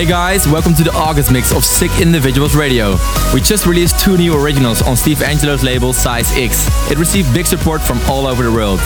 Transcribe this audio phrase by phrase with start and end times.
[0.00, 2.96] Hey guys, welcome to the August mix of Sick Individuals Radio.
[3.34, 6.90] We just released two new originals on Steve Angello's label Size X.
[6.90, 8.78] It received big support from all over the world.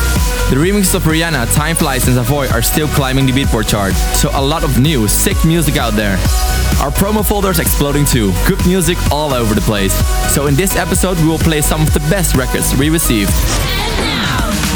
[0.50, 4.28] The remixes of Rihanna, Time Flies and Savoy are still climbing the Beatport chart, so
[4.34, 6.16] a lot of new, sick music out there.
[6.82, 9.94] Our promo folder is exploding too, good music all over the place.
[10.34, 13.30] So in this episode we will play some of the best records we received.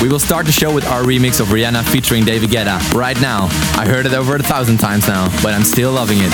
[0.02, 3.48] We will start the show with our remix of Rihanna featuring David Guetta right now.
[3.77, 6.33] I heard it over a thousand times now, but I'm still loving it.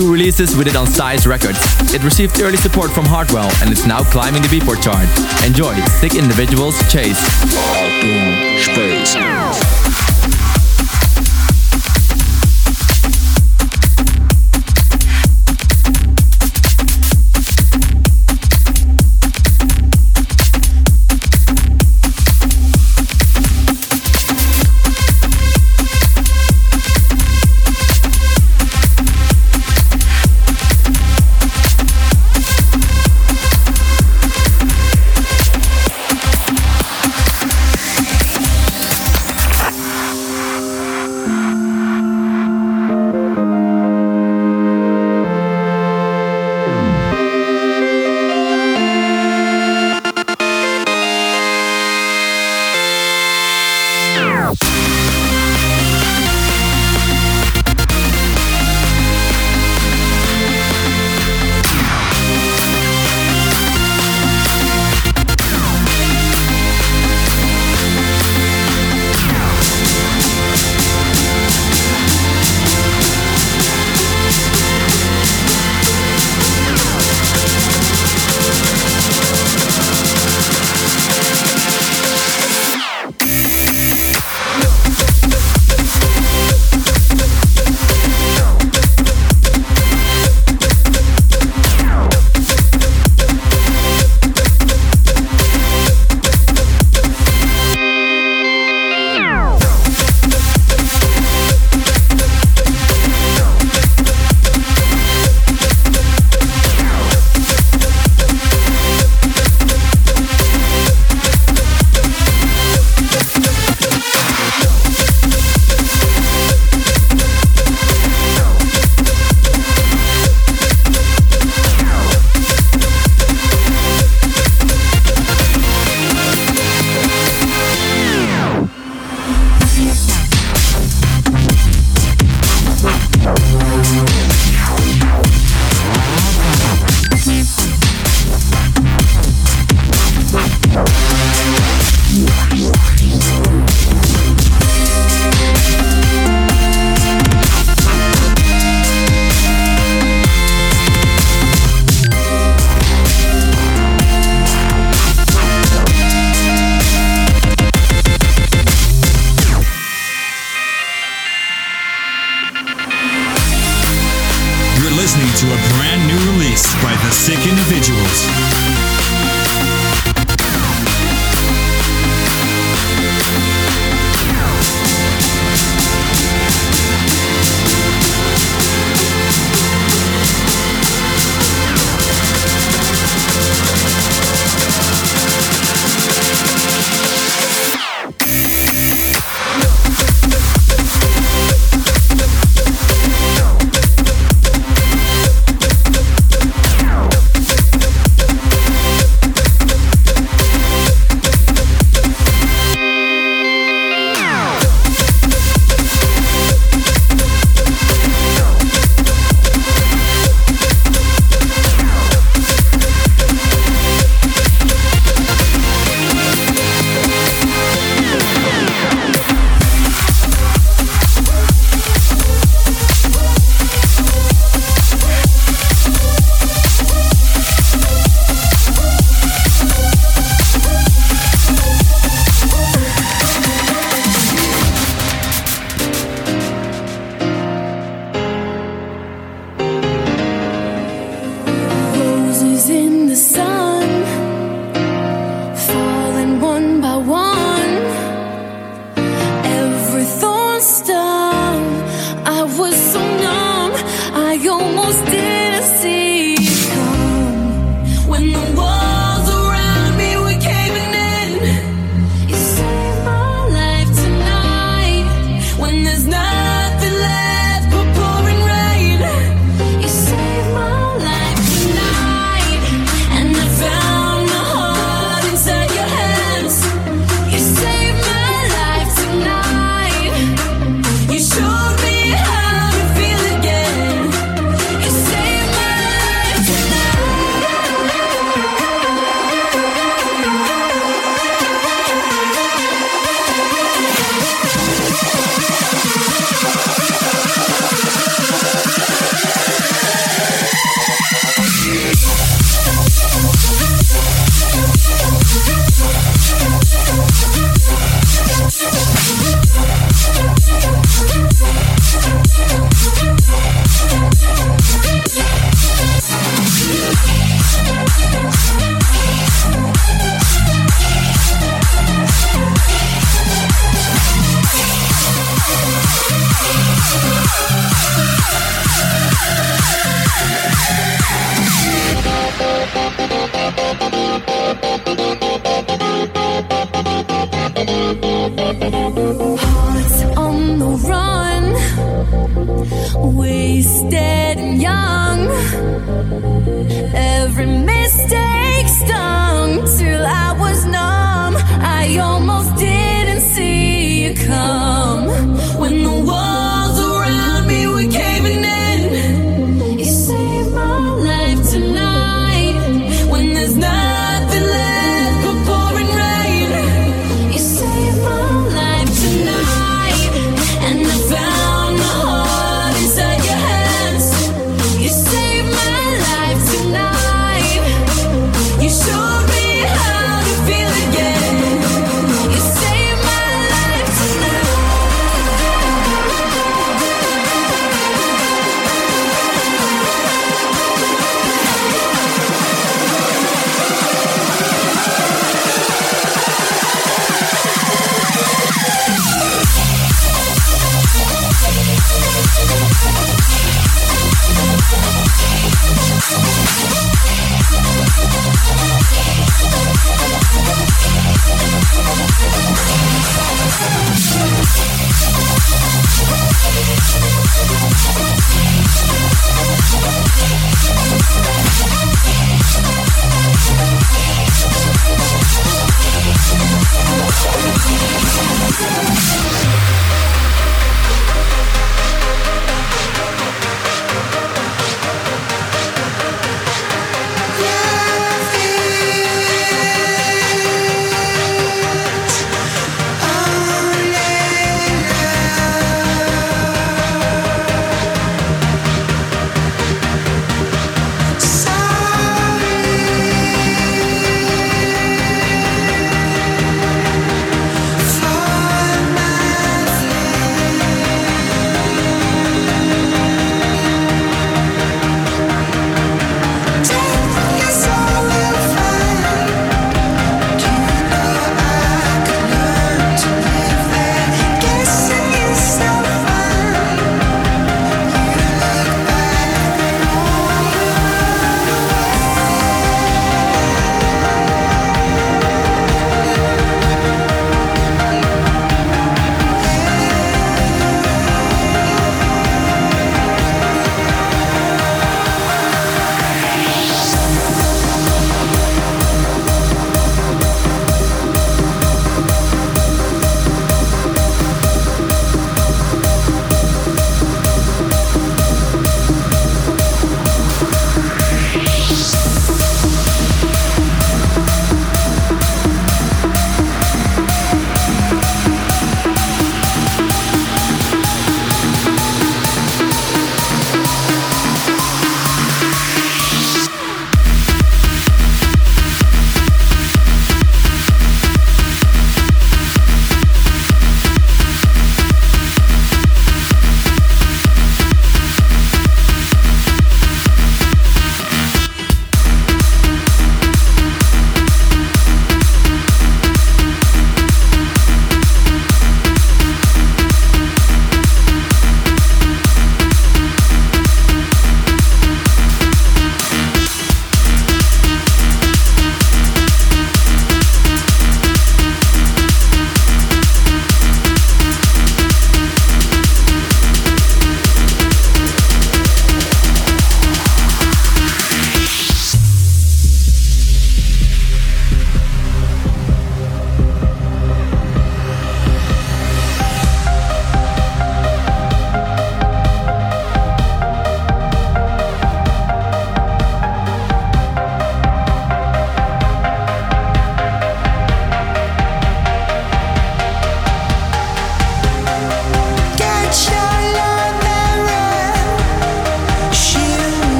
[0.00, 1.58] two releases with it on Size Records.
[1.92, 5.08] It received early support from Hardwell and is now climbing the Beatport chart.
[5.46, 7.20] Enjoy Sick Individuals Chase.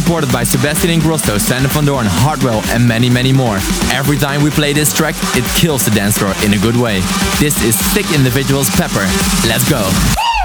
[0.00, 3.56] Supported by Sebastian Ingrosso, Sander van Doorn, Hardwell, and many, many more.
[3.90, 7.00] Every time we play this track, it kills the dance floor in a good way.
[7.40, 9.06] This is Sick Individuals Pepper.
[9.48, 10.37] Let's go.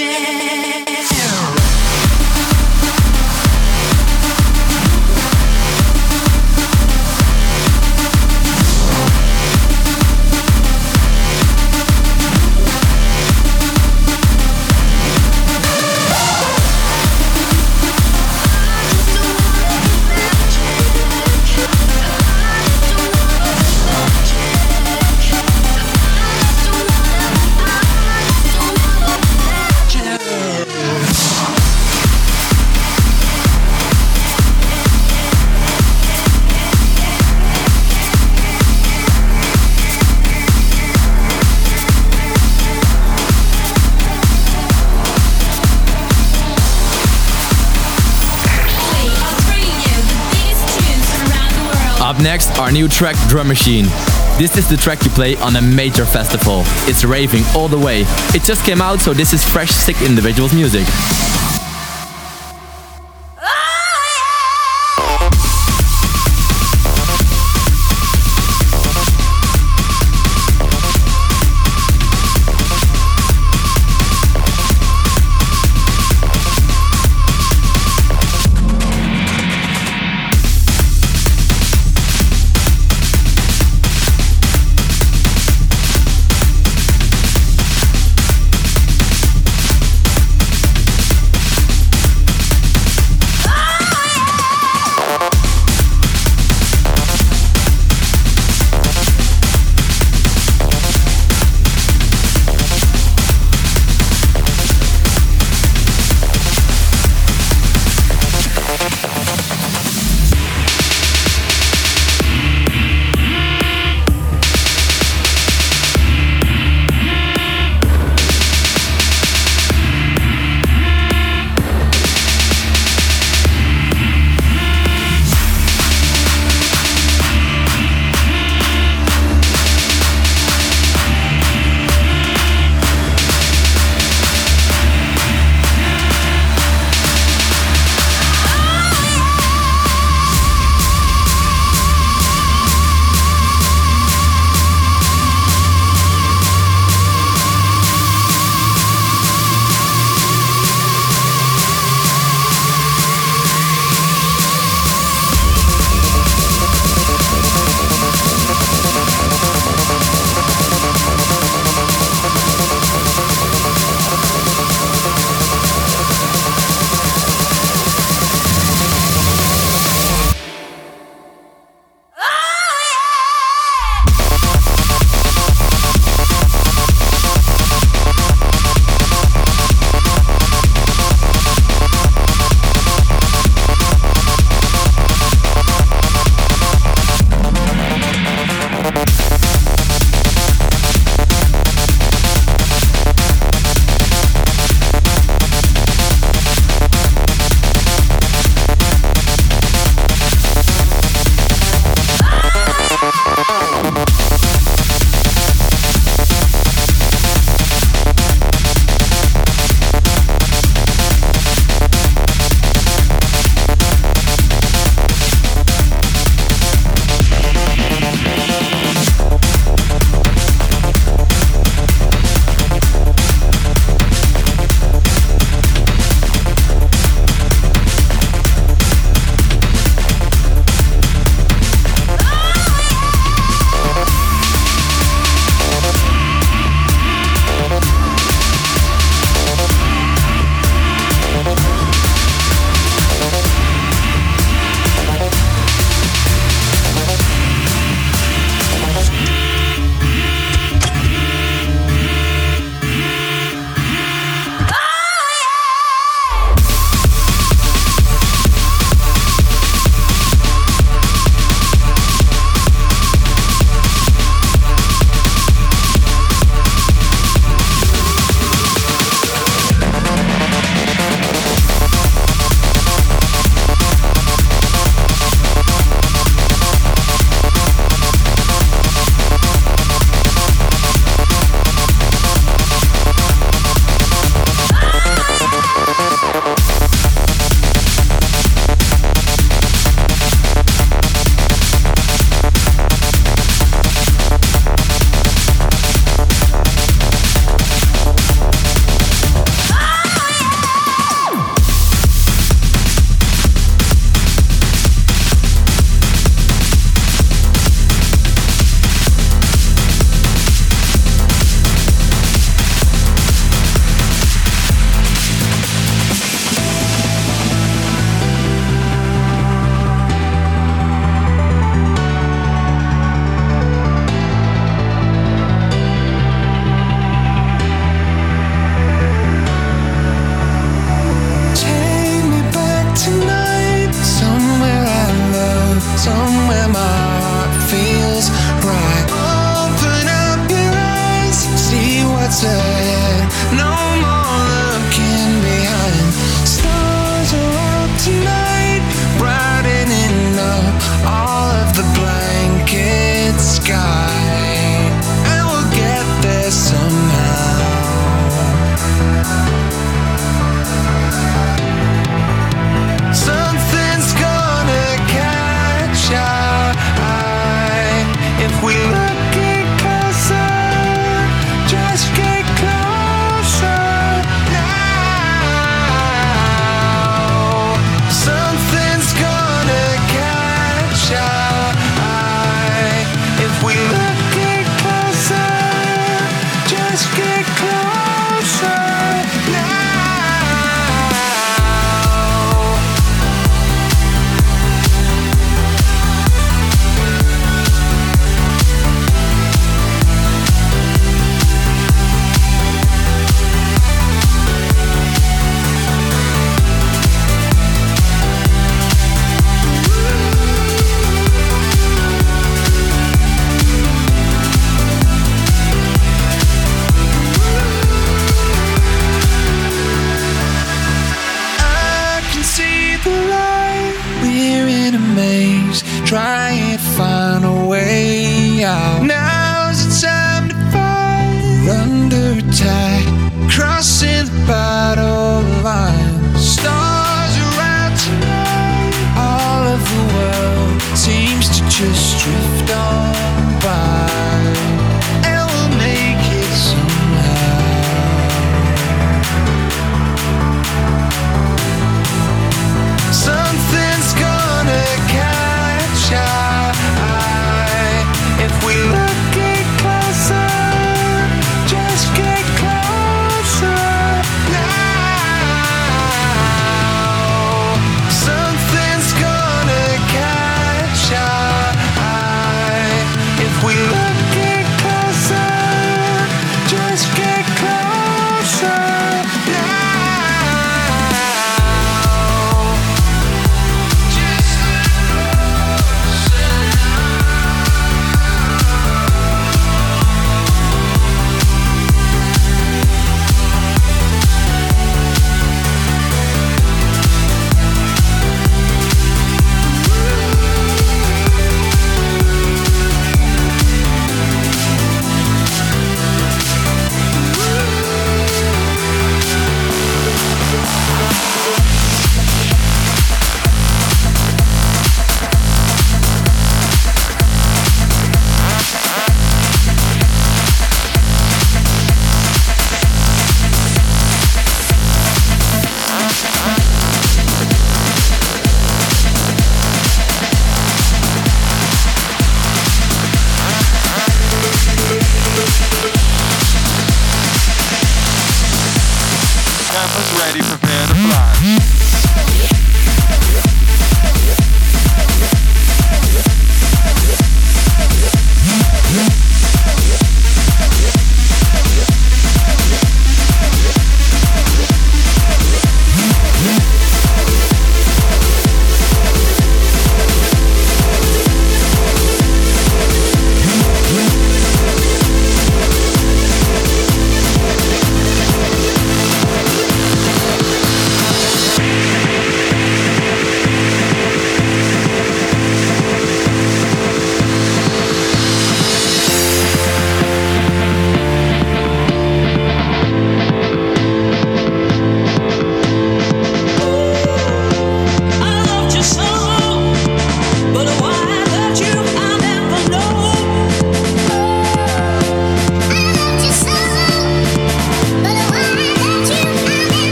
[0.00, 0.53] Magic.
[52.74, 53.84] New track Drum Machine.
[54.36, 56.62] This is the track you play on a major festival.
[56.88, 58.00] It's raving all the way.
[58.34, 60.84] It just came out, so this is fresh, sick individuals music.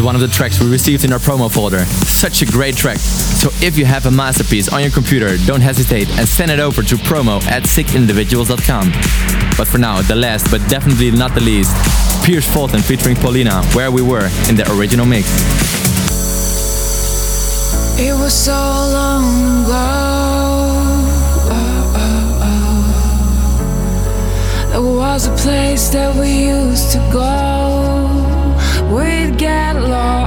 [0.00, 1.84] Is one of the tracks we received in our promo folder.
[1.84, 2.98] Such a great track.
[2.98, 6.82] So if you have a masterpiece on your computer, don't hesitate and send it over
[6.82, 8.92] to promo at sickindividuals.com.
[9.56, 11.72] But for now, the last but definitely not the least,
[12.24, 15.26] Pierce Fulton featuring Paulina, Where We Were in the original mix.
[17.98, 20.30] It was so long ago.
[24.70, 27.59] There was a place that we used to go.
[28.90, 30.19] We'd get lost.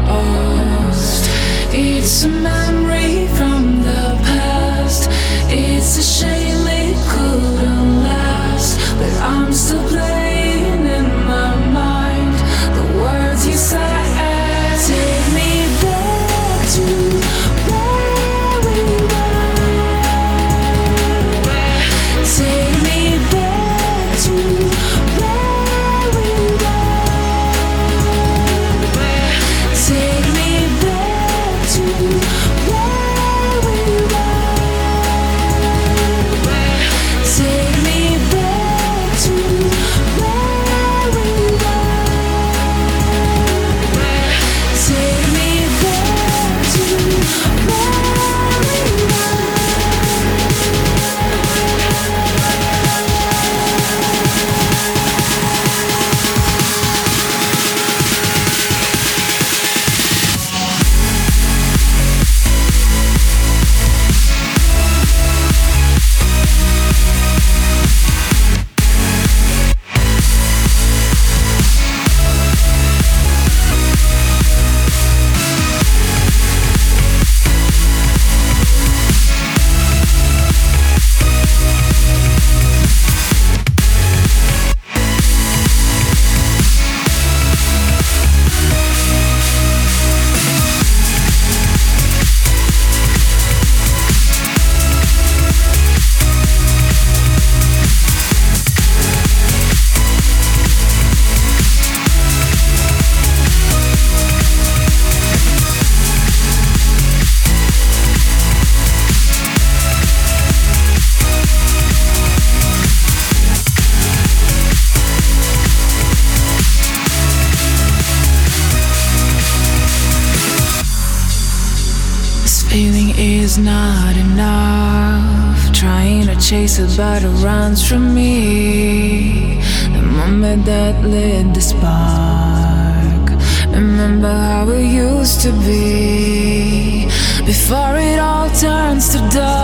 [127.00, 129.60] It runs from me.
[129.94, 133.30] The moment that lit the spark.
[133.74, 137.06] Remember how it used to be.
[137.46, 139.63] Before it all turns to dust.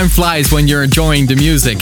[0.00, 1.78] Time flies when you're enjoying the music.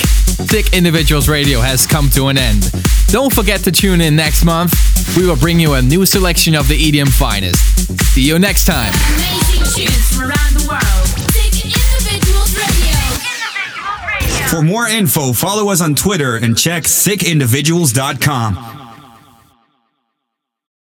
[0.50, 2.72] Sick Individuals Radio has come to an end.
[3.08, 4.74] Don't forget to tune in next month.
[5.16, 7.60] We will bring you a new selection of the EDM finest.
[8.14, 8.92] See you next time.
[9.14, 11.06] Amazing tunes from around the world.
[11.30, 12.98] Sick Individuals Radio.
[14.48, 18.67] For more info, follow us on Twitter and check sickindividuals.com.